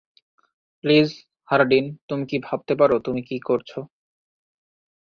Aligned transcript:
Please, 0.83 1.09
Hardin, 1.49 1.85
তুমি 2.07 2.23
কি 2.25 2.37
ভাবতে 2.43 2.73
পারো 2.75 2.95
তুমি 2.99 3.21
কি 3.21 3.37
করছ? 3.43 3.71